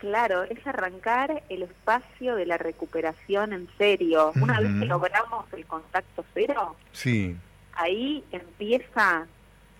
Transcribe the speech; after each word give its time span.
Claro, 0.00 0.44
es 0.44 0.66
arrancar 0.66 1.42
el 1.50 1.62
espacio 1.62 2.34
de 2.34 2.46
la 2.46 2.56
recuperación 2.56 3.52
en 3.52 3.68
serio. 3.76 4.32
Una 4.40 4.58
vez 4.58 4.70
que 4.80 4.86
logramos 4.86 5.44
el 5.52 5.66
contacto 5.66 6.24
cero, 6.32 6.74
sí. 6.92 7.36
ahí 7.74 8.24
empieza 8.32 9.26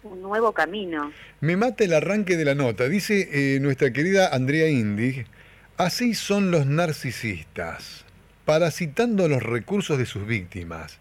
un 0.03 0.21
nuevo 0.21 0.53
camino. 0.53 1.11
Me 1.41 1.57
mata 1.57 1.85
el 1.85 1.95
arranque 1.95 2.37
de 2.37 2.45
la 2.45 2.55
nota. 2.55 2.87
Dice 2.89 3.29
eh, 3.33 3.61
nuestra 3.61 3.93
querida 3.95 4.29
Andrea 4.29 4.69
Indig, 4.69 5.27
así 5.79 6.15
son 6.15 6.51
los 6.51 6.67
narcisistas, 6.67 8.05
parasitando 8.45 9.27
los 9.27 9.43
recursos 9.43 9.97
de 9.97 10.05
sus 10.05 10.27
víctimas. 10.27 10.99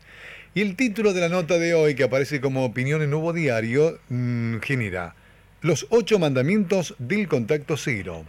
Y 0.54 0.62
el 0.62 0.78
título 0.78 1.12
de 1.12 1.20
la 1.20 1.30
nota 1.30 1.60
de 1.60 1.74
hoy, 1.74 1.94
que 1.94 2.04
aparece 2.06 2.40
como 2.40 2.64
opinión 2.64 3.02
en 3.02 3.10
Nuevo 3.12 3.34
Diario, 3.34 4.00
mm, 4.08 4.60
genera 4.60 5.14
Los 5.62 5.88
ocho 5.90 6.20
mandamientos 6.20 6.96
del 7.00 7.28
contacto 7.28 7.76
cero. 7.76 8.24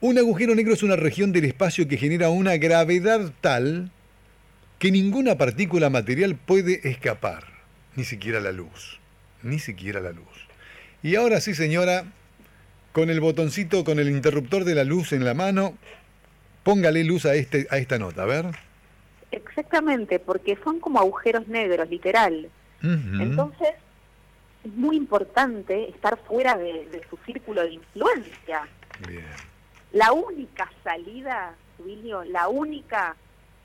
Un 0.00 0.18
agujero 0.18 0.54
negro 0.54 0.72
es 0.72 0.82
una 0.82 0.96
región 0.96 1.32
del 1.32 1.44
espacio 1.44 1.86
que 1.86 1.96
genera 1.96 2.30
una 2.30 2.56
gravedad 2.56 3.32
tal 3.40 3.90
que 4.78 4.90
ninguna 4.90 5.36
partícula 5.36 5.90
material 5.90 6.36
puede 6.36 6.88
escapar, 6.88 7.44
ni 7.96 8.04
siquiera 8.04 8.40
la 8.40 8.52
luz 8.52 9.00
ni 9.42 9.58
siquiera 9.58 10.00
la 10.00 10.12
luz. 10.12 10.26
Y 11.02 11.16
ahora 11.16 11.40
sí, 11.40 11.54
señora, 11.54 12.04
con 12.92 13.10
el 13.10 13.20
botoncito, 13.20 13.84
con 13.84 13.98
el 13.98 14.10
interruptor 14.10 14.64
de 14.64 14.74
la 14.74 14.84
luz 14.84 15.12
en 15.12 15.24
la 15.24 15.34
mano, 15.34 15.74
póngale 16.62 17.04
luz 17.04 17.26
a, 17.26 17.34
este, 17.34 17.66
a 17.70 17.78
esta 17.78 17.98
nota, 17.98 18.22
a 18.22 18.26
ver. 18.26 18.46
Exactamente, 19.32 20.18
porque 20.18 20.58
son 20.62 20.80
como 20.80 20.98
agujeros 20.98 21.46
negros, 21.48 21.88
literal. 21.88 22.50
Entonces, 22.82 23.68
es 24.64 24.74
muy 24.74 24.96
importante 24.96 25.90
estar 25.90 26.18
fuera 26.26 26.56
de, 26.56 27.02
su 27.08 27.18
círculo 27.26 27.62
de 27.62 27.74
influencia. 27.74 28.66
Bien. 29.06 29.24
La 29.92 30.12
única 30.12 30.70
salida, 30.84 31.54
Wilio, 31.78 32.24
la 32.24 32.48
única 32.48 33.16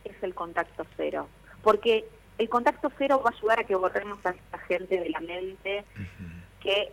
es 0.03 0.15
el 0.23 0.33
contacto 0.33 0.85
cero. 0.97 1.27
Porque 1.61 2.05
el 2.37 2.49
contacto 2.49 2.91
cero 2.97 3.21
va 3.25 3.31
a 3.31 3.37
ayudar 3.37 3.59
a 3.59 3.63
que 3.63 3.75
borremos 3.75 4.23
a 4.25 4.31
esta 4.31 4.57
gente 4.59 4.99
de 4.99 5.09
la 5.09 5.19
mente 5.19 5.85
que 6.61 6.91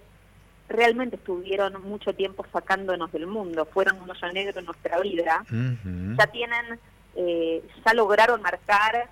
realmente 0.69 1.17
estuvieron 1.17 1.83
mucho 1.83 2.15
tiempo 2.15 2.47
sacándonos 2.53 3.11
del 3.13 3.27
mundo, 3.27 3.67
fueron 3.67 4.01
un 4.01 4.11
hoyo 4.11 4.33
negro 4.33 4.61
en 4.61 4.67
nuestra 4.67 5.01
vida, 5.01 5.45
ya 5.51 6.27
tienen, 6.29 6.79
eh, 7.17 7.63
ya 7.85 7.95
lograron 7.95 8.41
marcar 8.41 9.09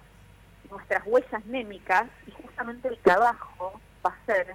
nuestras 0.71 1.03
huellas 1.07 1.45
némicas 1.47 2.07
y 2.27 2.31
justamente 2.31 2.89
el 2.89 2.99
trabajo 2.99 3.81
va 4.05 4.11
a 4.11 4.27
ser 4.27 4.55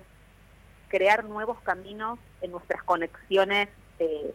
crear 0.87 1.25
nuevos 1.25 1.59
caminos 1.61 2.17
en 2.41 2.51
nuestras 2.51 2.81
conexiones 2.83 3.69
eh, 3.99 4.33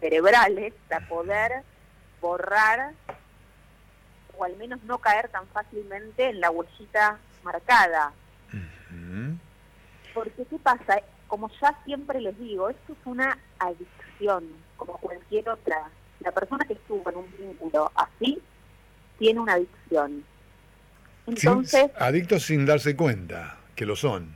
cerebrales 0.00 0.74
para 0.88 1.06
poder 1.08 1.62
borrar 2.20 2.92
o 4.36 4.44
al 4.44 4.56
menos 4.56 4.82
no 4.84 4.98
caer 4.98 5.28
tan 5.28 5.46
fácilmente 5.48 6.30
en 6.30 6.40
la 6.40 6.50
huellita 6.50 7.18
marcada. 7.42 8.12
Porque 10.14 10.44
¿qué 10.44 10.58
pasa? 10.58 11.00
Como 11.26 11.50
ya 11.60 11.76
siempre 11.84 12.20
les 12.20 12.38
digo, 12.38 12.68
esto 12.68 12.92
es 12.92 12.98
una 13.04 13.38
adicción, 13.58 14.44
como 14.76 14.96
cualquier 14.98 15.48
otra. 15.48 15.90
La 16.20 16.32
persona 16.32 16.64
que 16.64 16.72
estuvo 16.72 17.08
en 17.10 17.16
un 17.16 17.36
vínculo 17.36 17.92
así 17.94 18.40
tiene 19.18 19.40
una 19.40 19.54
adicción. 19.54 20.24
Entonces, 21.26 21.90
adictos 21.98 22.44
sin 22.44 22.64
darse 22.64 22.96
cuenta 22.96 23.58
que 23.76 23.84
lo 23.84 23.94
son. 23.94 24.34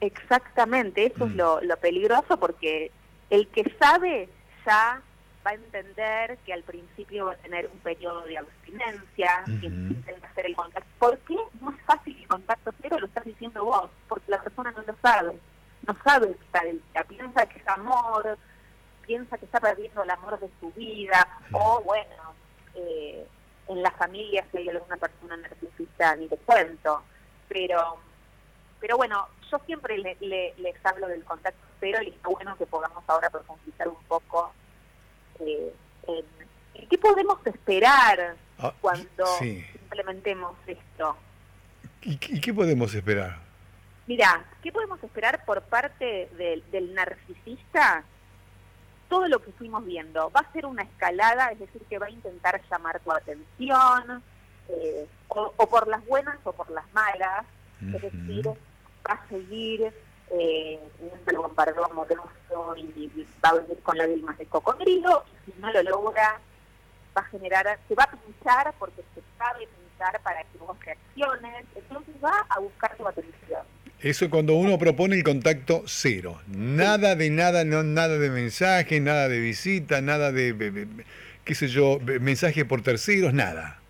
Exactamente, 0.00 1.06
eso 1.06 1.24
es 1.26 1.32
mm. 1.32 1.36
lo, 1.36 1.60
lo 1.60 1.76
peligroso 1.78 2.38
porque 2.38 2.92
el 3.30 3.48
que 3.48 3.74
sabe 3.80 4.28
ya 4.68 5.00
va 5.46 5.50
a 5.52 5.54
entender 5.54 6.36
que 6.44 6.52
al 6.52 6.62
principio 6.62 7.26
va 7.26 7.32
a 7.32 7.36
tener 7.36 7.66
un 7.72 7.78
periodo 7.78 8.22
de 8.22 8.36
abstinencia, 8.36 9.44
que 9.60 9.66
intenta 9.66 10.28
hacer 10.28 10.46
el 10.46 10.56
contacto. 10.56 10.88
¿Por 10.98 11.18
qué 11.20 11.36
no 11.60 11.70
es 11.70 11.80
fácil 11.86 12.18
el 12.20 12.28
contacto 12.28 12.70
cero? 12.82 12.98
Lo 13.00 13.06
estás 13.06 13.24
diciendo 13.24 13.64
vos, 13.64 13.90
porque 14.08 14.30
la 14.30 14.42
persona 14.42 14.70
no 14.72 14.82
lo 14.82 14.94
sabe. 15.00 15.38
No 15.86 15.96
sabe 16.04 16.36
que 16.52 17.04
piensa 17.04 17.46
que 17.46 17.58
es 17.58 17.68
amor, 17.68 18.36
piensa 19.06 19.38
que 19.38 19.46
está 19.46 19.58
perdiendo 19.58 20.02
el 20.02 20.10
amor 20.10 20.38
de 20.38 20.50
su 20.60 20.70
vida, 20.72 21.26
o 21.52 21.80
bueno, 21.82 22.34
eh, 22.74 23.26
en 23.68 23.82
la 23.82 23.90
familia 23.92 24.44
si 24.50 24.58
hay 24.58 24.68
alguna 24.68 24.96
persona 24.98 25.36
narcisista, 25.38 26.14
ni 26.16 26.28
te 26.28 26.36
cuento. 26.38 27.02
Pero, 27.48 27.96
pero 28.80 28.98
bueno, 28.98 29.28
yo 29.50 29.58
siempre 29.64 29.96
les 29.96 30.86
hablo 30.86 31.08
del 31.08 31.24
contacto 31.24 31.67
cero 31.80 31.98
y 32.02 32.08
está 32.08 32.28
bueno 32.28 32.56
que 32.56 32.66
podamos 32.66 33.02
ahora 33.06 33.30
profundizar 33.30 33.88
un 33.88 34.02
poco 34.04 34.52
eh, 35.40 35.72
¿qué 36.88 36.98
podemos 36.98 37.38
esperar 37.46 38.36
ah, 38.58 38.72
cuando 38.80 39.24
implementemos 39.42 40.56
esto? 40.66 41.16
¿Y, 42.02 42.16
qué 42.16 42.54
podemos 42.54 42.94
esperar? 42.94 43.38
Mira, 44.06 44.44
¿qué 44.62 44.72
podemos 44.72 45.02
esperar 45.02 45.44
por 45.44 45.62
parte 45.62 46.30
del, 46.36 46.94
narcisista? 46.94 48.04
Todo 49.08 49.28
lo 49.28 49.40
que 49.40 49.52
fuimos 49.52 49.84
viendo. 49.84 50.30
Va 50.30 50.40
a 50.40 50.52
ser 50.52 50.66
una 50.66 50.82
escalada, 50.82 51.50
es 51.50 51.58
decir, 51.58 51.82
que 51.88 51.98
va 51.98 52.06
a 52.06 52.10
intentar 52.10 52.60
llamar 52.70 53.00
tu 53.00 53.12
atención, 53.12 54.22
eh, 54.68 55.06
o, 55.28 55.68
por 55.68 55.88
las 55.88 56.04
buenas 56.06 56.38
o 56.44 56.52
por 56.52 56.70
las 56.70 56.90
malas. 56.92 57.44
Es 57.80 58.02
decir, 58.02 58.48
va 58.48 59.14
a 59.14 59.28
seguir 59.28 59.92
eh, 60.30 60.78
lo 61.32 61.42
bombardeo 61.42 61.84
amoroso 61.84 62.76
y 62.76 63.26
va 63.44 63.50
a 63.50 63.54
venir 63.54 63.78
con 63.82 63.98
lágrimas 63.98 64.38
de 64.38 64.46
cocodrilo, 64.46 65.24
y 65.46 65.50
si 65.50 65.60
no 65.60 65.72
lo 65.72 65.82
logra, 65.82 66.40
va 67.16 67.22
a 67.22 67.24
generar, 67.24 67.78
se 67.88 67.94
va 67.94 68.04
a 68.04 68.10
pinchar 68.10 68.74
porque 68.78 69.02
se 69.14 69.22
sabe 69.38 69.66
pinchar 69.66 70.20
para 70.22 70.42
que 70.42 70.58
vos 70.58 70.76
reacciones, 70.80 71.66
entonces 71.74 72.14
va 72.24 72.46
a 72.48 72.60
buscar 72.60 72.96
tu 72.96 73.06
atención. 73.06 73.62
Eso 74.00 74.30
cuando 74.30 74.54
uno 74.54 74.78
propone 74.78 75.16
el 75.16 75.24
contacto 75.24 75.82
cero, 75.86 76.40
nada 76.46 77.16
de 77.16 77.30
nada, 77.30 77.64
no 77.64 77.82
nada 77.82 78.16
de 78.18 78.30
mensaje, 78.30 79.00
nada 79.00 79.28
de 79.28 79.40
visita, 79.40 80.00
nada 80.00 80.30
de, 80.30 80.86
qué 81.44 81.54
sé 81.54 81.66
yo, 81.66 81.98
mensaje 82.20 82.64
por 82.64 82.82
terceros, 82.82 83.34
nada 83.34 83.80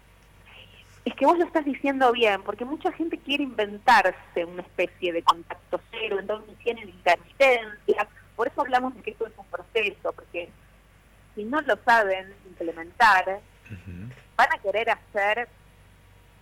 es 1.09 1.15
que 1.15 1.27
vos 1.27 1.39
lo 1.39 1.45
estás 1.45 1.65
diciendo 1.65 2.13
bien, 2.13 2.43
porque 2.43 2.65
mucha 2.65 2.93
gente 2.93 3.19
quiere 3.19 3.45
inventarse 3.45 4.45
una 4.45 4.63
especie 4.63 5.13
de 5.13 5.23
contacto 5.23 5.81
cero, 5.91 6.19
entonces 6.21 6.57
tienen 6.59 6.89
intermitencias, 6.89 8.07
por 8.37 8.47
eso 8.47 8.61
hablamos 8.61 8.95
de 8.95 9.03
que 9.03 9.11
esto 9.13 9.27
es 9.27 9.33
un 9.37 9.47
proceso, 9.47 10.13
porque 10.13 10.51
si 11.35 11.45
no 11.45 11.61
lo 11.63 11.77
saben 11.85 12.35
implementar, 12.47 13.41
van 14.37 14.49
a 14.53 14.59
querer 14.59 14.91
hacer 14.91 15.49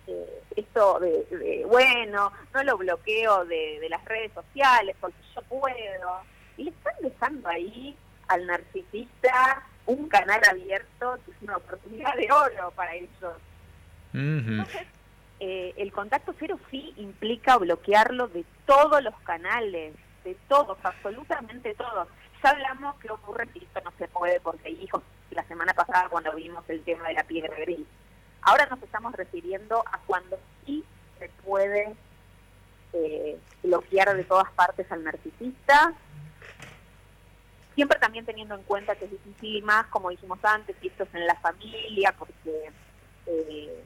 eh, 0.07 0.43
esto 0.55 0.99
de, 0.99 1.65
bueno, 1.67 2.31
no 2.53 2.63
lo 2.63 2.77
bloqueo 2.77 3.45
de, 3.45 3.79
de 3.79 3.89
las 3.89 4.03
redes 4.05 4.31
sociales 4.33 4.95
porque 4.99 5.17
yo 5.33 5.41
puedo, 5.43 6.21
y 6.57 6.65
le 6.65 6.69
están 6.71 6.93
dejando 7.01 7.49
ahí 7.49 7.95
al 8.27 8.45
narcisista 8.45 9.63
un 9.85 10.09
canal 10.09 10.41
abierto, 10.49 11.17
que 11.25 11.31
es 11.31 11.37
una 11.41 11.57
oportunidad 11.57 12.15
de 12.15 12.29
oro 12.31 12.71
para 12.75 12.93
ellos 12.95 13.35
entonces, 14.17 14.87
eh, 15.39 15.73
el 15.77 15.91
contacto 15.91 16.33
cero 16.39 16.59
sí 16.71 16.93
implica 16.97 17.57
bloquearlo 17.57 18.27
de 18.27 18.43
todos 18.65 19.03
los 19.03 19.15
canales, 19.21 19.93
de 20.23 20.35
todos, 20.47 20.77
absolutamente 20.83 21.75
todos. 21.75 22.07
Ya 22.43 22.49
hablamos 22.51 22.95
que 22.99 23.11
ocurre 23.11 23.47
si 23.53 23.59
esto 23.59 23.81
no 23.83 23.91
se 23.97 24.07
puede 24.07 24.39
porque 24.39 24.69
hijos 24.69 25.03
la 25.31 25.43
semana 25.43 25.73
pasada 25.73 26.09
cuando 26.09 26.33
vimos 26.33 26.63
el 26.69 26.81
tema 26.83 27.07
de 27.07 27.13
la 27.13 27.23
piedra 27.23 27.55
gris. 27.59 27.85
Ahora 28.41 28.65
nos 28.67 28.81
estamos 28.81 29.13
refiriendo 29.13 29.83
a 29.91 29.99
cuando 30.05 30.39
sí 30.65 30.83
se 31.19 31.29
puede 31.43 31.95
eh, 32.93 33.37
bloquear 33.63 34.15
de 34.15 34.23
todas 34.23 34.49
partes 34.51 34.91
al 34.91 35.03
narcisista, 35.03 35.93
siempre 37.75 37.99
también 37.99 38.25
teniendo 38.25 38.55
en 38.55 38.63
cuenta 38.63 38.95
que 38.95 39.05
es 39.05 39.11
difícil 39.11 39.63
más, 39.63 39.85
como 39.87 40.09
dijimos 40.09 40.39
antes, 40.43 40.75
si 40.81 40.87
esto 40.87 41.03
es 41.03 41.13
en 41.13 41.27
la 41.27 41.35
familia, 41.35 42.15
porque 42.17 42.71
eh, 43.27 43.83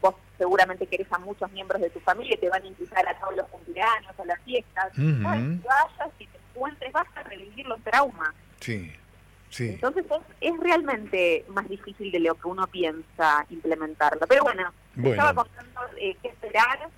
vos 0.00 0.14
seguramente 0.38 0.86
querés 0.86 1.10
a 1.12 1.18
muchos 1.18 1.50
miembros 1.52 1.80
de 1.80 1.90
tu 1.90 2.00
familia 2.00 2.34
y 2.34 2.38
te 2.38 2.48
van 2.48 2.62
a 2.62 2.66
invitar 2.66 3.06
a 3.08 3.18
todos 3.18 3.36
los 3.36 3.48
cumpleaños, 3.48 4.18
a 4.18 4.24
las 4.24 4.40
fiestas. 4.42 4.92
vayas 4.96 6.12
y 6.18 6.26
te 6.26 6.38
encuentres, 6.54 6.92
vas 6.92 7.06
a 7.14 7.22
revivir 7.22 7.66
los 7.66 7.80
traumas. 7.82 8.34
Sí. 8.60 8.92
Sí. 9.50 9.70
Entonces 9.70 10.04
es, 10.40 10.60
realmente 10.60 11.44
más 11.48 11.68
difícil 11.68 12.10
de 12.10 12.20
lo 12.20 12.34
que 12.34 12.48
uno 12.48 12.66
piensa 12.66 13.46
implementarlo. 13.48 14.26
Pero 14.26 14.42
bueno, 14.42 14.72
estaba 15.02 15.34
contando 15.34 15.80
eh, 15.98 16.16
qué 16.20 16.28
esperar. 16.28 16.88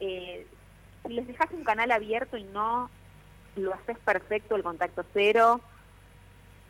Eh, 0.00 0.46
si 1.06 1.12
les 1.12 1.26
dejas 1.26 1.50
un 1.52 1.64
canal 1.64 1.90
abierto 1.90 2.36
y 2.36 2.44
no 2.44 2.88
lo 3.56 3.74
haces 3.74 3.98
perfecto, 3.98 4.56
el 4.56 4.62
contacto 4.62 5.04
cero, 5.12 5.60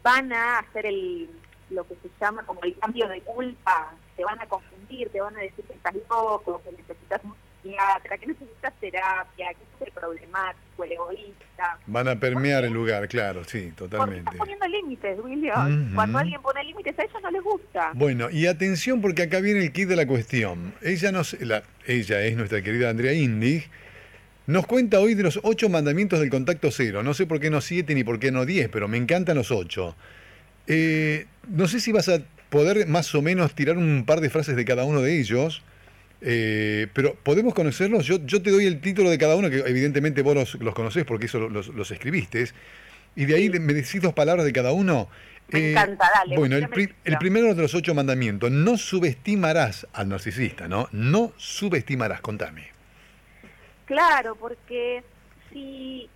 van 0.03 0.33
a 0.33 0.59
hacer 0.59 0.87
el 0.87 1.31
lo 1.71 1.87
que 1.87 1.97
se 1.97 2.09
llama 2.21 2.45
como 2.45 2.63
el 2.63 2.79
cambio 2.79 3.09
de 3.09 3.21
culpa 3.23 3.93
te 4.17 4.25
van 4.25 4.41
a 4.41 4.47
confundir, 4.47 5.09
te 5.11 5.21
van 5.21 5.37
a 5.37 5.41
decir 5.41 5.65
que 5.65 5.75
estás 5.75 5.95
loco, 6.09 6.63
que 6.65 6.73
necesitas 6.73 7.21
psiquiatra, 7.63 8.19
que 8.19 8.27
necesitas 8.27 8.73
terapia, 8.81 9.49
que 9.49 9.63
es 9.85 9.87
el 9.87 9.93
problemático, 9.93 10.85
el 10.85 10.93
egoísta. 10.93 11.79
Van 11.87 12.09
a 12.09 12.17
permear 12.19 12.65
el 12.65 12.73
lugar, 12.73 13.07
claro, 13.09 13.45
sí, 13.45 13.73
totalmente. 13.73 14.25
Porque 14.25 14.39
poniendo 14.39 14.67
límites, 14.69 15.19
William. 15.23 15.95
Cuando 15.95 16.19
alguien 16.19 16.41
pone 16.41 16.65
límites, 16.65 16.99
a 16.99 17.03
ellos 17.03 17.23
no 17.23 17.31
les 17.31 17.43
gusta. 17.43 17.91
Bueno, 17.95 18.31
y 18.31 18.47
atención 18.47 19.01
porque 19.01 19.23
acá 19.23 19.41
viene 19.41 19.61
el 19.61 19.73
kit 19.73 19.89
de 19.89 19.97
la 19.97 20.07
cuestión. 20.07 20.75
Ella, 20.83 21.13
nos, 21.13 21.39
la, 21.41 21.63
ella 21.87 22.23
es 22.23 22.37
nuestra 22.37 22.63
querida 22.63 22.91
Andrea 22.91 23.13
Indig. 23.13 23.69
Nos 24.47 24.67
cuenta 24.67 25.01
hoy 25.01 25.15
de 25.15 25.25
los 25.25 25.41
ocho 25.43 25.69
mandamientos 25.69 26.21
del 26.21 26.31
contacto 26.31 26.71
cero. 26.71 27.03
No 27.03 27.15
sé 27.15 27.27
por 27.27 27.41
qué 27.41 27.51
no 27.51 27.61
siete 27.61 27.95
ni 27.95 28.05
por 28.05 28.21
qué 28.21 28.31
no 28.31 28.47
diez, 28.47 28.69
pero 28.69 28.87
me 28.87 28.97
encantan 28.97 29.37
los 29.37 29.51
ocho. 29.51 29.97
Eh, 30.69 31.27
no 31.49 31.67
sé 31.67 31.81
si 31.81 31.91
vas 31.93 32.09
a 32.09 32.21
poder 32.51 32.87
más 32.87 33.15
o 33.15 33.23
menos 33.23 33.55
tirar 33.55 33.77
un 33.77 34.05
par 34.07 34.21
de 34.21 34.31
frases 34.31 34.57
de 34.57 34.65
cada 34.65 34.85
uno 34.85 35.03
de 35.03 35.19
ellos. 35.19 35.63
Eh, 36.23 36.89
pero 36.93 37.15
podemos 37.15 37.55
conocerlos. 37.55 38.07
Yo, 38.07 38.25
yo 38.25 38.43
te 38.43 38.51
doy 38.51 38.67
el 38.67 38.81
título 38.81 39.11
de 39.11 39.19
cada 39.19 39.37
uno, 39.37 39.51
que 39.51 39.59
evidentemente 39.59 40.23
vos 40.23 40.35
los, 40.35 40.55
los 40.57 40.75
conocés 40.75 41.05
porque 41.05 41.27
eso 41.27 41.49
los, 41.49 41.69
los, 41.69 41.91
escribiste. 41.91 42.49
Y 43.15 43.27
de 43.27 43.35
ahí 43.35 43.51
me 43.51 43.75
decís 43.75 44.01
dos 44.01 44.15
palabras 44.15 44.45
de 44.45 44.53
cada 44.53 44.73
uno. 44.73 45.09
Me 45.49 45.61
eh, 45.61 45.71
encanta, 45.73 46.11
dale. 46.15 46.37
Bueno, 46.37 46.57
el, 46.57 46.69
el, 47.05 47.19
primero 47.19 47.55
de 47.55 47.63
los 47.63 47.75
ocho 47.75 47.95
mandamientos, 47.95 48.51
no 48.51 48.77
subestimarás 48.77 49.87
al 49.93 50.09
narcisista, 50.09 50.69
¿no? 50.69 50.89
No 50.93 51.33
subestimarás, 51.37 52.21
contame. 52.21 52.69
Claro, 53.85 54.35
porque 54.35 55.05
si 55.53 56.09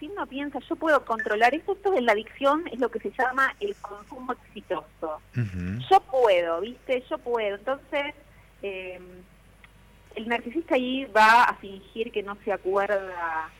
si 0.00 0.08
uno 0.08 0.26
piensa, 0.26 0.58
yo 0.66 0.76
puedo 0.76 1.04
controlar 1.04 1.54
esto, 1.54 1.72
esto 1.72 1.90
de 1.90 2.00
la 2.00 2.12
adicción 2.12 2.66
es 2.72 2.80
lo 2.80 2.90
que 2.90 2.98
se 3.00 3.10
llama 3.10 3.54
el 3.60 3.76
consumo 3.76 4.32
exitoso. 4.32 5.20
Yo 5.34 6.00
puedo, 6.10 6.62
¿viste? 6.62 7.04
Yo 7.08 7.18
puedo. 7.18 7.56
Entonces, 7.56 8.14
em, 8.62 9.04
el 10.16 10.28
narcisista 10.28 10.74
ahí 10.74 11.04
va 11.04 11.44
a 11.44 11.54
fingir 11.56 12.10
que 12.10 12.22
no 12.22 12.36
se 12.44 12.50
acuerda 12.50 13.50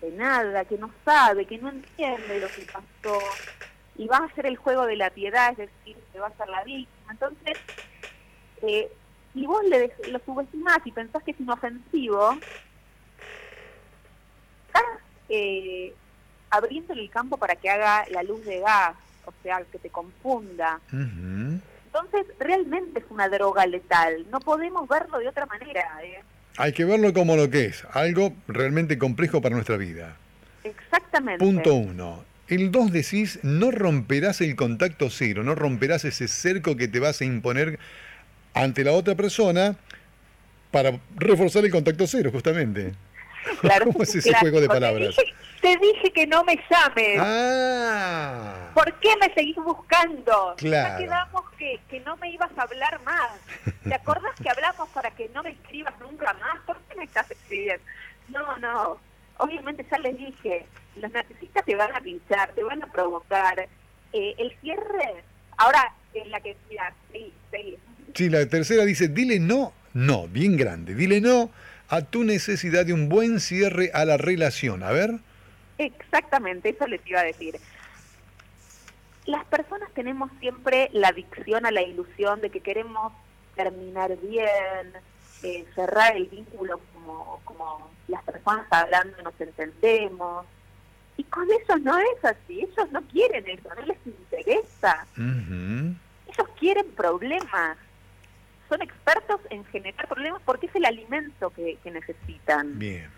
de 0.00 0.10
nada, 0.10 0.64
que 0.64 0.76
no 0.78 0.90
sabe, 1.04 1.46
que 1.46 1.58
no 1.58 1.68
entiende 1.68 2.40
lo 2.40 2.48
que 2.48 2.62
pasó, 2.62 3.18
y 3.96 4.06
va 4.08 4.18
a 4.18 4.24
hacer 4.24 4.46
el 4.46 4.56
juego 4.56 4.84
de 4.84 4.96
la 4.96 5.10
piedad, 5.10 5.52
es 5.52 5.70
decir, 5.70 5.96
que 6.12 6.18
va 6.18 6.26
a 6.26 6.36
ser 6.36 6.48
la 6.48 6.64
víctima. 6.64 7.12
Entonces, 7.12 7.56
eh, 8.62 8.90
si 9.32 9.46
vos 9.46 9.62
le 9.64 9.92
lo 10.10 10.18
subestimás 10.20 10.78
y 10.84 10.90
pensás 10.90 11.22
que 11.22 11.30
es 11.30 11.40
inofensivo, 11.40 12.36
eh, 15.28 15.94
abriéndole 16.50 17.02
el 17.02 17.10
campo 17.10 17.36
para 17.36 17.56
que 17.56 17.70
haga 17.70 18.06
la 18.10 18.22
luz 18.22 18.44
de 18.44 18.60
gas, 18.60 18.94
o 19.24 19.32
sea, 19.42 19.62
que 19.70 19.78
te 19.78 19.90
confunda. 19.90 20.80
Entonces, 20.90 22.26
realmente 22.38 23.00
es 23.00 23.06
una 23.10 23.28
droga 23.28 23.66
letal, 23.66 24.26
no 24.30 24.40
podemos 24.40 24.88
verlo 24.88 25.18
de 25.18 25.28
otra 25.28 25.46
manera. 25.46 26.00
¿eh? 26.02 26.20
Hay 26.56 26.72
que 26.72 26.84
verlo 26.84 27.12
como 27.12 27.36
lo 27.36 27.50
que 27.50 27.66
es, 27.66 27.84
algo 27.92 28.32
realmente 28.46 28.98
complejo 28.98 29.40
para 29.40 29.54
nuestra 29.54 29.76
vida. 29.76 30.16
Exactamente. 30.64 31.44
Punto 31.44 31.74
uno. 31.74 32.24
El 32.48 32.72
dos 32.72 32.90
decís, 32.90 33.40
no 33.42 33.70
romperás 33.70 34.40
el 34.40 34.56
contacto 34.56 35.10
cero, 35.10 35.44
no 35.44 35.54
romperás 35.54 36.04
ese 36.04 36.28
cerco 36.28 36.76
que 36.76 36.88
te 36.88 36.98
vas 36.98 37.20
a 37.20 37.26
imponer 37.26 37.78
ante 38.54 38.84
la 38.84 38.92
otra 38.92 39.14
persona 39.14 39.76
para 40.70 40.98
reforzar 41.16 41.64
el 41.64 41.70
contacto 41.70 42.06
cero, 42.06 42.30
justamente. 42.32 42.94
¿Cómo 43.84 44.02
es 44.02 44.14
ese 44.14 44.34
juego 44.34 44.60
de 44.60 44.68
palabras? 44.68 45.16
Te 45.60 45.76
dije, 45.76 46.12
que 46.12 46.26
no 46.26 46.44
me 46.44 46.56
llames. 46.70 47.20
Ah. 47.20 48.70
¿Por 48.74 48.92
qué 49.00 49.10
me 49.20 49.32
seguís 49.34 49.56
buscando? 49.56 50.54
Claro. 50.56 50.88
Ya 50.88 50.96
quedamos 50.98 51.44
que, 51.58 51.80
que 51.88 52.00
no 52.00 52.16
me 52.18 52.30
ibas 52.30 52.50
a 52.56 52.62
hablar 52.62 53.00
más. 53.04 53.32
¿Te 53.82 53.94
acordás 53.94 54.34
que 54.40 54.48
hablamos 54.48 54.88
para 54.90 55.10
que 55.10 55.28
no 55.34 55.42
me 55.42 55.50
escribas 55.50 55.94
nunca 56.00 56.32
más? 56.34 56.60
¿Por 56.64 56.78
qué 56.82 56.96
me 56.96 57.04
estás 57.04 57.28
escribiendo? 57.30 57.82
No, 58.28 58.56
no. 58.58 58.98
Obviamente 59.38 59.84
ya 59.90 59.98
les 59.98 60.16
dije, 60.16 60.66
los 60.96 61.10
narcisistas 61.10 61.64
te 61.64 61.74
van 61.74 61.94
a 61.94 62.00
pinchar, 62.00 62.52
te 62.52 62.62
van 62.62 62.82
a 62.82 62.86
provocar. 62.86 63.68
Eh, 64.12 64.34
el 64.38 64.56
cierre, 64.60 65.24
ahora 65.56 65.92
es 66.14 66.26
la 66.28 66.40
que 66.40 66.56
mira, 66.68 66.92
sí, 67.12 67.32
sí. 67.52 67.76
Sí, 68.14 68.28
la 68.28 68.46
tercera 68.46 68.84
dice, 68.84 69.08
dile 69.08 69.38
no, 69.38 69.72
no, 69.92 70.28
bien 70.28 70.56
grande, 70.56 70.94
dile 70.94 71.20
no 71.20 71.50
a 71.88 72.02
tu 72.02 72.24
necesidad 72.24 72.84
de 72.84 72.92
un 72.92 73.08
buen 73.08 73.40
cierre 73.40 73.90
a 73.94 74.04
la 74.04 74.16
relación. 74.16 74.82
A 74.82 74.90
ver. 74.90 75.18
Exactamente, 75.78 76.70
eso 76.70 76.86
les 76.86 77.06
iba 77.06 77.20
a 77.20 77.24
decir. 77.24 77.58
Las 79.26 79.44
personas 79.46 79.90
tenemos 79.94 80.30
siempre 80.40 80.88
la 80.92 81.08
adicción 81.08 81.66
a 81.66 81.70
la 81.70 81.82
ilusión 81.82 82.40
de 82.40 82.50
que 82.50 82.60
queremos 82.60 83.12
terminar 83.54 84.16
bien, 84.18 84.92
eh, 85.42 85.66
cerrar 85.74 86.16
el 86.16 86.26
vínculo 86.26 86.80
como, 86.94 87.40
como 87.44 87.90
las 88.06 88.22
personas 88.22 88.66
hablando 88.70 89.20
nos 89.22 89.38
entendemos. 89.40 90.46
Y 91.16 91.24
con 91.24 91.46
eso 91.50 91.76
no 91.78 91.98
es 91.98 92.24
así, 92.24 92.60
ellos 92.60 92.92
no 92.92 93.02
quieren 93.02 93.44
eso, 93.48 93.68
no 93.74 93.82
les 93.86 93.98
interesa. 94.06 95.06
Ellos 95.16 96.48
quieren 96.58 96.86
problemas 96.92 97.76
son 98.68 98.82
expertos 98.82 99.40
en 99.50 99.64
generar 99.66 100.06
problemas 100.08 100.42
porque 100.44 100.66
es 100.66 100.74
el 100.74 100.84
alimento 100.84 101.50
que, 101.50 101.78
necesitan. 101.84 102.78
Bien, 102.78 103.08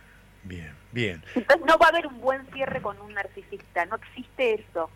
bien, 0.44 0.74
bien. 0.92 1.22
Entonces 1.34 1.66
no 1.66 1.76
va 1.78 1.86
a 1.86 1.88
haber 1.88 2.06
un 2.06 2.20
buen 2.20 2.46
cierre 2.52 2.80
con 2.80 3.00
un 3.00 3.14
narcisista, 3.14 3.84
no 3.86 3.96
existe 3.96 4.54
eso. 4.54 4.90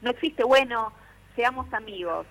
No 0.00 0.10
existe, 0.10 0.44
bueno, 0.44 0.92
seamos 1.34 1.72
amigos. 1.72 2.26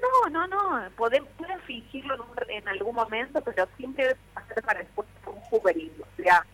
No, 0.00 0.30
no, 0.30 0.46
no, 0.46 0.90
pueden, 0.96 1.24
pueden 1.36 1.60
fingirlo 1.60 2.26
en, 2.48 2.68
algún 2.68 2.94
momento, 2.94 3.42
pero 3.42 3.68
siempre 3.76 4.16
va 4.36 4.42
a 4.42 4.54
ser 4.54 4.62
para 4.62 4.78
después 4.80 5.08
un 5.26 5.40
juvenil, 5.40 5.92
o 6.00 6.22
sea, 6.22 6.46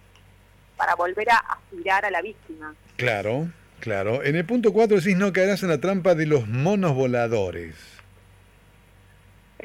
para 0.77 0.95
volver 0.95 1.31
a 1.31 1.37
aspirar 1.37 2.05
a 2.05 2.11
la 2.11 2.23
víctima. 2.23 2.75
Claro, 2.97 3.49
claro. 3.81 4.23
En 4.23 4.37
el 4.37 4.47
punto 4.47 4.73
4 4.73 4.97
decís 4.97 5.17
no 5.17 5.33
caerás 5.33 5.63
en 5.63 5.69
la 5.69 5.79
trampa 5.79 6.15
de 6.15 6.27
los 6.27 6.49
monos 6.49 6.95
voladores. 6.95 7.94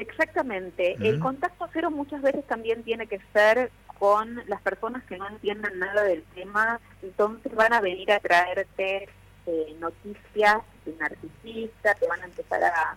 Exactamente. 0.00 0.96
El 1.00 1.20
contacto 1.20 1.68
cero 1.72 1.90
muchas 1.90 2.22
veces 2.22 2.46
también 2.46 2.82
tiene 2.82 3.06
que 3.06 3.20
ser 3.32 3.70
con 3.98 4.42
las 4.46 4.62
personas 4.62 5.04
que 5.04 5.18
no 5.18 5.28
entienden 5.28 5.78
nada 5.78 6.02
del 6.04 6.22
tema, 6.34 6.80
entonces 7.02 7.54
van 7.54 7.74
a 7.74 7.82
venir 7.82 8.10
a 8.10 8.18
traerte 8.18 9.10
eh, 9.46 9.76
noticias 9.78 10.62
de 10.86 10.94
narcisista, 10.98 11.94
te 11.94 12.08
van 12.08 12.22
a 12.22 12.24
empezar 12.24 12.62
a, 12.64 12.96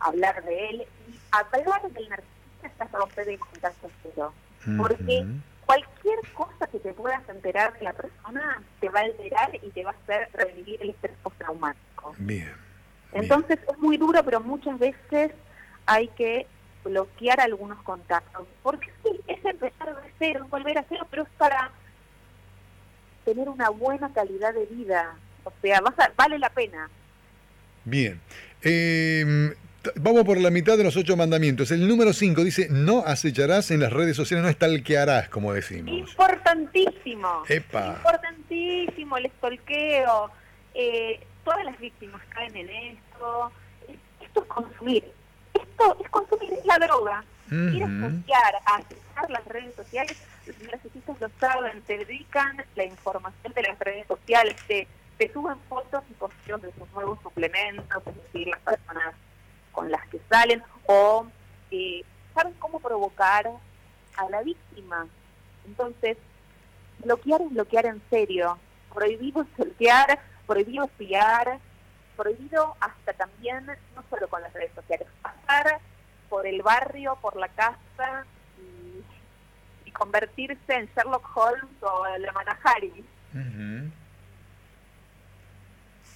hablar 0.00 0.44
de 0.44 0.68
él 0.68 0.86
y 1.08 1.18
hablar 1.32 1.82
del 1.90 2.08
narcisista 2.08 2.66
estás 2.66 2.94
a 2.94 2.98
romper 2.98 3.28
el 3.28 3.38
contacto 3.38 3.90
cero, 4.02 4.32
porque 4.76 5.24
cualquier 5.64 6.18
cosa 6.34 6.66
que 6.66 6.78
te 6.78 6.92
puedas 6.92 7.28
enterar 7.28 7.76
de 7.78 7.84
la 7.84 7.92
persona 7.92 8.62
te 8.80 8.88
va 8.88 9.00
a 9.00 9.04
alterar 9.04 9.50
y 9.60 9.70
te 9.70 9.84
va 9.84 9.90
a 9.90 9.94
hacer 9.94 10.28
revivir 10.34 10.80
el 10.82 10.90
estrés 10.90 11.16
postraumático. 11.22 12.14
Bien. 12.18 12.52
Entonces 13.12 13.58
es 13.68 13.78
muy 13.78 13.96
duro, 13.96 14.22
pero 14.24 14.40
muchas 14.40 14.78
veces 14.78 15.32
hay 15.86 16.08
que 16.08 16.46
bloquear 16.84 17.40
algunos 17.40 17.82
contactos. 17.82 18.46
Porque 18.62 18.90
sí, 19.02 19.20
es 19.26 19.44
empezar 19.44 19.94
de 20.02 20.10
cero, 20.18 20.46
volver 20.50 20.78
a 20.78 20.84
cero, 20.88 21.06
pero 21.10 21.22
es 21.22 21.28
para 21.38 21.70
tener 23.24 23.48
una 23.48 23.70
buena 23.70 24.12
calidad 24.12 24.54
de 24.54 24.66
vida. 24.66 25.16
O 25.44 25.52
sea, 25.60 25.80
vale 26.16 26.38
la 26.38 26.50
pena. 26.50 26.90
Bien. 27.84 28.20
Em, 28.62 29.54
vamos 29.96 30.24
por 30.24 30.38
la 30.38 30.50
mitad 30.50 30.76
de 30.76 30.84
los 30.84 30.96
ocho 30.96 31.16
mandamientos. 31.16 31.70
El 31.70 31.86
número 31.86 32.12
cinco 32.12 32.42
dice, 32.42 32.68
no 32.70 33.04
acecharás 33.06 33.70
en 33.70 33.80
las 33.80 33.92
redes 33.92 34.16
sociales, 34.16 34.42
no 34.42 34.50
estalquearás, 34.50 35.28
como 35.28 35.52
decimos. 35.52 36.10
Importantísimo. 36.10 37.44
Epa. 37.48 37.96
Importantísimo 37.98 39.16
el 39.16 39.26
estolqueo. 39.26 40.30
Eh, 40.74 41.20
todas 41.44 41.64
las 41.64 41.78
víctimas 41.78 42.22
caen 42.30 42.56
en 42.56 42.68
esto. 42.68 43.52
Esto 44.20 44.40
es 44.40 44.46
consumir 44.46 45.04
esto 45.76 45.96
es 46.02 46.10
consumir 46.10 46.58
la 46.64 46.78
droga. 46.78 47.24
Uh 47.50 47.70
Ir 47.74 47.84
a 47.84 48.74
accesar 48.74 49.30
las 49.30 49.44
redes 49.44 49.74
sociales, 49.76 50.16
los 50.46 50.58
narcisistas 50.62 51.20
lo 51.20 51.30
saben, 51.38 51.80
te 51.82 51.98
dedican 51.98 52.64
la 52.74 52.84
información 52.84 53.52
de 53.52 53.62
las 53.62 53.78
redes 53.78 54.06
sociales, 54.08 54.56
te, 54.66 54.88
te 55.16 55.32
suben 55.32 55.56
fotos 55.68 56.02
y 56.10 56.14
posiciones 56.14 56.74
de 56.74 56.80
sus 56.80 56.90
nuevos 56.92 57.20
suplementos, 57.22 58.02
es 58.06 58.14
decir, 58.16 58.48
las 58.48 58.60
personas 58.60 59.14
con 59.70 59.90
las 59.90 60.06
que 60.08 60.20
salen, 60.28 60.62
o 60.86 61.26
eh, 61.70 62.02
saben 62.34 62.54
cómo 62.58 62.80
provocar 62.80 63.48
a 64.16 64.30
la 64.30 64.42
víctima. 64.42 65.06
Entonces, 65.66 66.16
bloquear 66.98 67.42
es 67.42 67.50
bloquear 67.50 67.86
en 67.86 68.02
serio. 68.10 68.58
Prohibido 68.92 69.46
bloquear, 69.56 70.18
prohibido 70.46 70.84
espiar, 70.84 71.60
prohibido 72.16 72.74
hasta 72.80 73.12
también, 73.12 73.66
no 73.94 74.04
solo 74.10 74.28
con 74.28 74.42
las 74.42 74.52
redes 74.52 74.72
sociales, 74.74 75.06
pasar 75.22 75.80
por 76.28 76.46
el 76.46 76.62
barrio, 76.62 77.16
por 77.20 77.36
la 77.36 77.48
casa 77.48 78.24
y, 78.58 79.90
convertirse 79.90 80.74
en 80.74 80.90
Sherlock 80.94 81.26
Holmes 81.34 81.64
o 81.80 82.04
la 82.18 82.30
Manahari. 82.32 83.02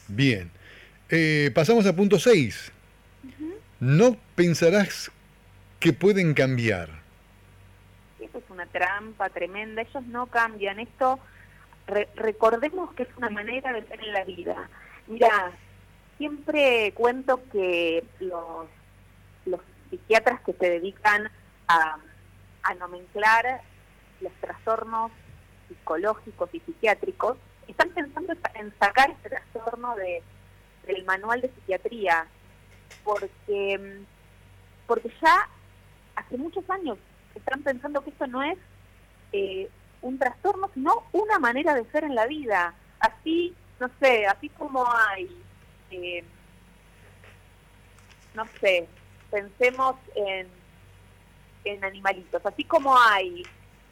Bien. 0.08 0.50
Eh, 1.08 1.50
pasamos 1.54 1.86
a 1.86 1.96
punto 1.96 2.18
6. 2.18 2.72
No 3.80 4.16
pensarás 4.34 5.10
que 5.78 5.92
pueden 5.92 6.34
cambiar. 6.34 6.90
Eso 8.20 8.38
es 8.38 8.44
una 8.50 8.66
trampa 8.66 9.30
tremenda, 9.30 9.82
ellos 9.82 10.04
no 10.06 10.26
cambian. 10.26 10.78
Esto, 10.78 11.18
recordemos 12.16 12.92
que 12.94 13.04
es 13.04 13.08
una 13.16 13.30
manera 13.30 13.72
de 13.72 13.82
ser 13.86 14.00
en 14.00 14.12
la 14.12 14.24
vida. 14.24 14.68
Mira, 15.06 15.52
siempre 16.20 16.92
cuento 16.92 17.40
que 17.50 18.04
los, 18.20 18.68
psiquiatras 19.88 20.40
que 20.42 20.52
se 20.52 20.70
dedican 20.70 21.28
a, 21.66 21.98
nomenclar 22.78 23.62
los 24.20 24.32
trastornos 24.34 25.10
psicológicos 25.66 26.50
y 26.52 26.60
psiquiátricos 26.60 27.38
están 27.66 27.90
pensando 27.90 28.34
en 28.54 28.72
sacar 28.78 29.10
este 29.10 29.30
trastorno 29.30 29.96
de, 29.96 30.22
del 30.86 31.04
manual 31.04 31.40
de 31.40 31.48
psiquiatría 31.48 32.26
porque 33.02 34.04
porque 34.86 35.10
ya 35.20 35.48
hace 36.14 36.36
muchos 36.36 36.68
años 36.70 36.98
están 37.34 37.62
pensando 37.62 38.04
que 38.04 38.10
esto 38.10 38.26
no 38.28 38.42
es 38.42 38.58
eh, 39.32 39.68
un 40.02 40.18
trastorno 40.18 40.70
sino 40.74 41.02
una 41.12 41.38
manera 41.40 41.74
de 41.74 41.84
ser 41.90 42.04
en 42.04 42.14
la 42.14 42.26
vida. 42.26 42.74
Así 43.00 43.54
no 43.80 43.90
sé 44.00 44.26
así 44.26 44.48
como 44.50 44.86
hay 45.08 45.28
eh, 45.90 46.24
no 48.34 48.46
sé, 48.60 48.86
pensemos 49.30 49.96
en, 50.14 50.46
en 51.64 51.84
animalitos, 51.84 52.44
así 52.44 52.64
como 52.64 52.98
hay 52.98 53.42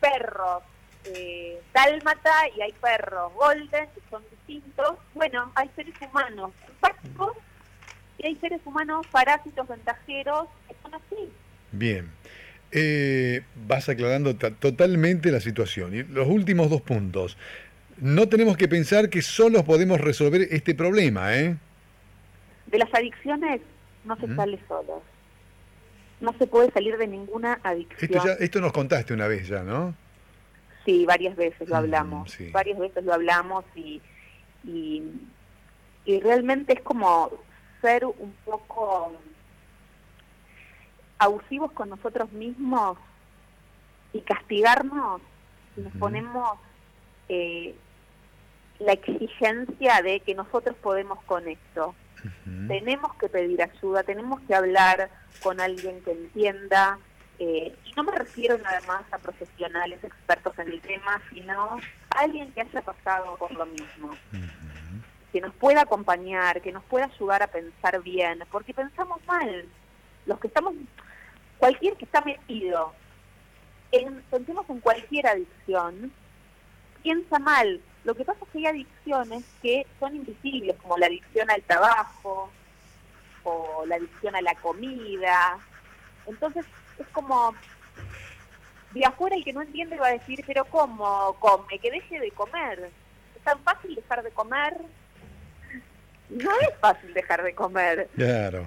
perros 0.00 0.62
eh, 1.04 1.60
dálmata 1.72 2.32
y 2.56 2.62
hay 2.62 2.72
perros 2.72 3.32
golden, 3.34 3.88
que 3.94 4.00
son 4.10 4.22
distintos, 4.30 4.96
bueno, 5.14 5.52
hay 5.54 5.70
seres 5.74 5.94
humanos 6.00 6.52
empáticos 6.68 7.36
y 8.18 8.26
hay 8.26 8.36
seres 8.36 8.60
humanos 8.64 9.06
parásitos 9.10 9.66
ventajeros 9.68 10.48
que 10.68 10.74
son 10.82 10.94
así. 10.94 11.32
Bien. 11.72 12.10
Eh, 12.70 13.42
vas 13.66 13.88
aclarando 13.88 14.36
totalmente 14.36 15.30
la 15.30 15.40
situación. 15.40 15.94
Y 15.94 16.02
los 16.02 16.28
últimos 16.28 16.68
dos 16.68 16.82
puntos. 16.82 17.38
No 17.96 18.28
tenemos 18.28 18.56
que 18.56 18.68
pensar 18.68 19.08
que 19.08 19.22
solos 19.22 19.64
podemos 19.64 20.00
resolver 20.00 20.48
este 20.50 20.74
problema, 20.74 21.36
¿eh? 21.36 21.56
De 22.70 22.78
las 22.78 22.92
adicciones 22.94 23.60
no 24.04 24.16
se 24.16 24.34
sale 24.34 24.58
solo. 24.68 25.02
No 26.20 26.34
se 26.38 26.46
puede 26.46 26.70
salir 26.72 26.96
de 26.96 27.06
ninguna 27.06 27.60
adicción. 27.62 28.12
Esto, 28.12 28.26
ya, 28.26 28.32
esto 28.44 28.60
nos 28.60 28.72
contaste 28.72 29.14
una 29.14 29.28
vez 29.28 29.48
ya, 29.48 29.62
¿no? 29.62 29.94
Sí, 30.84 31.04
varias 31.06 31.36
veces 31.36 31.68
lo 31.68 31.76
hablamos. 31.76 32.36
Varias 32.52 32.78
veces 32.78 33.04
lo 33.04 33.12
hablamos 33.12 33.64
y, 33.74 34.00
y, 34.64 35.02
realmente 36.20 36.72
es 36.72 36.80
como 36.80 37.30
ser 37.82 38.04
un 38.04 38.34
poco 38.44 39.12
abusivos 41.18 41.72
con 41.72 41.90
nosotros 41.90 42.32
mismos 42.32 42.96
y 44.12 44.20
castigarnos 44.20 45.20
nos 45.76 45.92
ponemos 45.94 46.58
eh, 47.28 47.74
la 48.78 48.92
exigencia 48.92 50.02
de 50.02 50.20
que 50.20 50.34
nosotros 50.34 50.76
podemos 50.82 51.22
con 51.24 51.46
esto. 51.48 51.94
Tenemos 52.66 53.14
que 53.16 53.28
pedir 53.28 53.62
ayuda, 53.62 54.02
tenemos 54.02 54.40
que 54.42 54.54
hablar 54.54 55.10
con 55.42 55.60
alguien 55.60 56.02
que 56.02 56.12
entienda. 56.12 56.98
Eh, 57.38 57.74
y 57.84 57.92
no 57.92 58.02
me 58.02 58.12
refiero 58.12 58.58
nada 58.58 58.80
más 58.86 59.02
a 59.12 59.18
profesionales 59.18 60.02
expertos 60.02 60.58
en 60.58 60.68
el 60.68 60.80
tema, 60.80 61.22
sino 61.32 61.78
a 62.10 62.18
alguien 62.18 62.52
que 62.52 62.62
haya 62.62 62.82
pasado 62.82 63.36
por 63.36 63.52
lo 63.52 63.66
mismo. 63.66 64.10
Que 65.32 65.40
nos 65.40 65.54
pueda 65.54 65.82
acompañar, 65.82 66.60
que 66.60 66.72
nos 66.72 66.82
pueda 66.84 67.06
ayudar 67.06 67.42
a 67.42 67.46
pensar 67.46 68.02
bien, 68.02 68.42
porque 68.50 68.74
pensamos 68.74 69.18
mal. 69.26 69.66
Los 70.26 70.40
que 70.40 70.48
estamos, 70.48 70.74
cualquier 71.58 71.96
que 71.96 72.06
está 72.06 72.20
metido, 72.22 72.92
en, 73.92 74.22
pensemos 74.30 74.68
en 74.68 74.80
cualquier 74.80 75.26
adicción, 75.26 76.12
piensa 77.02 77.38
mal, 77.38 77.80
lo 78.04 78.14
que 78.14 78.24
pasa 78.24 78.40
es 78.44 78.50
que 78.50 78.58
hay 78.58 78.66
adicciones 78.66 79.44
que 79.62 79.86
son 79.98 80.16
invisibles, 80.16 80.76
como 80.82 80.96
la 80.96 81.06
adicción 81.06 81.50
al 81.50 81.62
trabajo 81.62 82.50
o 83.44 83.84
la 83.86 83.96
adicción 83.96 84.36
a 84.36 84.42
la 84.42 84.54
comida. 84.56 85.58
Entonces 86.26 86.64
es 86.98 87.06
como, 87.08 87.54
de 88.92 89.04
afuera 89.04 89.36
el 89.36 89.44
que 89.44 89.52
no 89.52 89.62
entiende 89.62 89.98
va 89.98 90.08
a 90.08 90.12
decir, 90.12 90.42
pero 90.46 90.64
¿cómo 90.64 91.36
come? 91.38 91.78
Que 91.78 91.90
deje 91.90 92.20
de 92.20 92.30
comer. 92.30 92.90
¿Es 93.36 93.42
tan 93.42 93.58
fácil 93.60 93.94
dejar 93.94 94.22
de 94.22 94.30
comer? 94.30 94.76
No 96.30 96.50
es 96.60 96.76
fácil 96.80 97.12
dejar 97.14 97.42
de 97.42 97.54
comer. 97.54 98.08
Claro. 98.14 98.66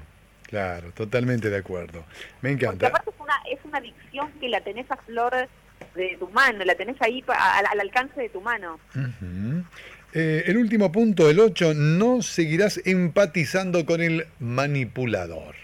Claro, 0.51 0.91
totalmente 0.91 1.49
de 1.49 1.59
acuerdo. 1.59 2.03
Me 2.41 2.51
encanta. 2.51 2.71
Porque 2.71 2.85
aparte 2.87 3.09
es 3.11 3.19
una, 3.21 3.35
es 3.49 3.59
una 3.63 3.77
adicción 3.77 4.31
que 4.33 4.49
la 4.49 4.59
tenés 4.59 4.91
a 4.91 4.97
flor 4.97 5.47
de 5.95 6.17
tu 6.17 6.27
mano, 6.29 6.63
la 6.63 6.75
tenés 6.75 7.01
ahí 7.01 7.23
al, 7.27 7.79
alcance 7.79 8.21
de 8.21 8.29
tu 8.29 8.41
mano. 8.41 8.79
Eh, 10.13 10.43
el 10.47 10.57
último 10.57 10.91
punto, 10.91 11.29
el 11.29 11.39
8, 11.39 11.73
no 11.73 12.21
seguirás 12.21 12.81
empatizando 12.85 13.85
con 13.85 14.01
el 14.01 14.27
manipulador. 14.39 15.55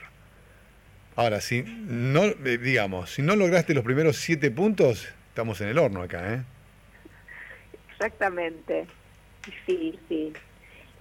Ahora, 1.16 1.42
si 1.42 1.64
no, 1.64 2.26
eh, 2.26 2.58
digamos, 2.58 3.10
si 3.10 3.24
no 3.24 3.36
lograste 3.36 3.74
los 3.74 3.84
primeros 3.84 4.18
siete 4.18 4.52
puntos, 4.52 5.08
estamos 5.30 5.60
en 5.62 5.70
el 5.70 5.78
horno 5.80 6.04
acá, 6.04 6.34
¿eh? 6.34 6.44
Exactamente. 7.92 8.86
Sí, 9.66 9.98
sí. 10.08 10.34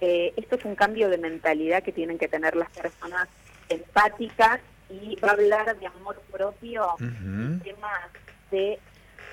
Eh, 0.01 0.33
esto 0.35 0.55
es 0.55 0.65
un 0.65 0.75
cambio 0.75 1.09
de 1.09 1.17
mentalidad 1.17 1.83
que 1.83 1.91
tienen 1.91 2.17
que 2.17 2.27
tener 2.27 2.55
las 2.55 2.69
personas 2.71 3.27
empáticas 3.69 4.59
y 4.89 5.15
va 5.17 5.29
a 5.29 5.31
hablar 5.31 5.77
de 5.77 5.85
amor 5.85 6.21
propio, 6.31 6.95
temas 6.97 8.09
de 8.51 8.79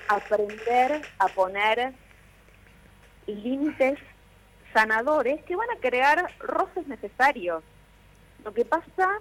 aprender 0.07 1.01
a 1.19 1.27
poner 1.27 1.93
límites 3.27 3.99
sanadores 4.73 5.41
que 5.43 5.55
van 5.55 5.69
a 5.71 5.79
crear 5.79 6.31
roces 6.39 6.87
necesarios. 6.87 7.63
Lo 8.43 8.53
que 8.53 8.65
pasa 8.65 9.19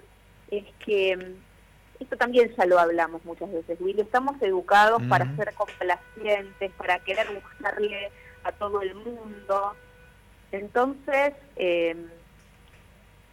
es 0.51 0.65
que, 0.85 1.17
mm, 1.17 2.03
esto 2.03 2.17
también 2.17 2.53
ya 2.57 2.67
lo 2.67 2.79
hablamos 2.79 3.25
muchas 3.25 3.51
veces, 3.51 3.81
Willy, 3.81 4.03
estamos 4.03 4.41
educados 4.43 5.03
para 5.09 5.35
ser 5.37 5.55
complacientes, 5.55 6.73
para 6.73 6.99
querer 6.99 7.27
gustarle 7.33 8.11
a 8.43 8.53
todo 8.53 8.83
el 8.83 8.95
mundo. 8.95 9.75
Entonces, 10.51 11.35
eh, 11.57 11.97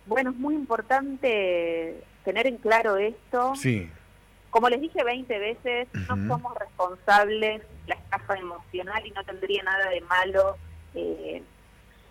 bueno, 0.06 0.30
es 0.30 0.36
muy 0.38 0.56
importante 0.56 2.04
tener 2.24 2.48
en 2.48 2.58
claro 2.58 2.98
esto. 2.98 3.56
Sí 3.56 3.90
como 4.52 4.70
les 4.70 4.82
dije 4.82 5.04
20 5.04 5.40
veces, 5.40 5.88
no 5.94 6.28
somos 6.28 6.58
responsables 6.58 7.62
la 7.88 7.96
estafa 7.96 8.38
emocional 8.38 9.06
y 9.06 9.12
no 9.12 9.24
tendría 9.24 9.64
nada 9.64 9.90
de 9.90 10.02
malo 10.02 10.58
eh, 10.94 11.42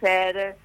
ser 0.01 0.57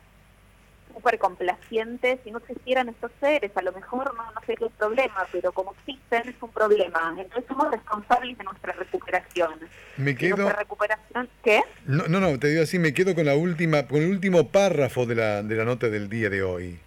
súper 0.93 1.19
complacientes 1.19 2.19
si 2.23 2.31
no 2.31 2.37
existieran 2.37 2.87
estos 2.87 3.11
seres. 3.19 3.51
A 3.55 3.61
lo 3.61 3.73
mejor 3.73 4.15
no, 4.15 4.23
no 4.23 4.41
sé 4.47 4.55
qué 4.55 4.67
problema, 4.77 5.27
pero 5.31 5.51
como 5.51 5.73
existen 5.73 6.29
es 6.29 6.41
un 6.41 6.49
problema. 6.51 7.13
Entonces 7.17 7.43
somos 7.47 7.69
responsables 7.69 8.37
de 8.37 8.43
nuestra 8.45 8.71
recuperación. 8.71 9.59
Me 9.97 10.15
quedo... 10.15 10.37
Nuestra 10.37 10.59
recuperación... 10.59 11.29
¿Qué? 11.43 11.61
No, 11.85 12.07
no, 12.07 12.21
no, 12.21 12.39
te 12.39 12.47
digo 12.47 12.63
así, 12.63 12.79
me 12.79 12.93
quedo 12.93 13.13
con 13.13 13.25
la 13.25 13.35
última, 13.35 13.85
con 13.87 14.01
el 14.01 14.09
último 14.09 14.47
párrafo 14.47 15.05
de 15.05 15.15
la, 15.15 15.43
de 15.43 15.55
la 15.55 15.65
nota 15.65 15.89
del 15.89 16.09
día 16.09 16.29
de 16.29 16.41
hoy. 16.41 16.79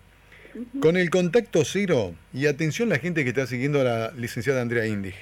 Con 0.80 0.96
el 0.96 1.10
contacto 1.10 1.64
cero, 1.64 2.14
y 2.32 2.46
atención 2.46 2.88
la 2.88 2.98
gente 2.98 3.22
que 3.22 3.30
está 3.30 3.46
siguiendo 3.46 3.80
a 3.80 3.84
la 3.84 4.10
licenciada 4.12 4.62
Andrea 4.62 4.86
Indig, 4.86 5.14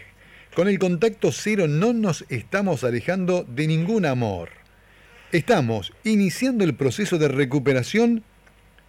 con 0.54 0.68
el 0.68 0.78
contacto 0.78 1.32
cero 1.32 1.68
no 1.68 1.92
nos 1.92 2.24
estamos 2.28 2.84
alejando 2.84 3.44
de 3.44 3.66
ningún 3.66 4.06
amor. 4.06 4.50
Estamos 5.32 5.92
iniciando 6.04 6.64
el 6.64 6.74
proceso 6.74 7.18
de 7.18 7.28
recuperación 7.28 8.24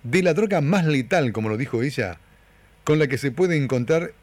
de 0.03 0.23
la 0.23 0.33
droga 0.33 0.61
más 0.61 0.85
letal, 0.85 1.33
como 1.33 1.49
lo 1.49 1.57
dijo 1.57 1.83
ella, 1.83 2.19
con 2.83 2.99
la 2.99 3.07
que 3.07 3.17
se 3.17 3.31
puede 3.31 3.57
encontrar 3.57 4.13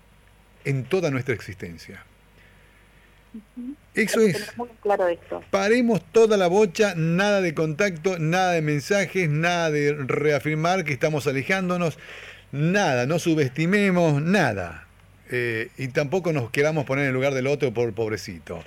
en 0.64 0.84
toda 0.84 1.10
nuestra 1.10 1.34
existencia. 1.34 2.04
Eso 3.94 4.20
es. 4.20 4.52
claro 4.82 5.08
esto. 5.08 5.42
Paremos 5.50 6.02
toda 6.12 6.36
la 6.36 6.48
bocha, 6.48 6.94
nada 6.96 7.40
de 7.40 7.54
contacto, 7.54 8.18
nada 8.18 8.52
de 8.52 8.62
mensajes, 8.62 9.28
nada 9.28 9.70
de 9.70 9.94
reafirmar 9.94 10.84
que 10.84 10.92
estamos 10.92 11.26
alejándonos, 11.26 11.98
nada, 12.50 13.06
no 13.06 13.18
subestimemos, 13.18 14.20
nada. 14.20 14.86
Eh, 15.30 15.68
y 15.78 15.88
tampoco 15.88 16.32
nos 16.32 16.50
queramos 16.50 16.84
poner 16.84 17.04
en 17.04 17.08
el 17.08 17.14
lugar 17.14 17.34
del 17.34 17.46
otro 17.46 17.72
por 17.72 17.92
pobrecito. 17.94 18.62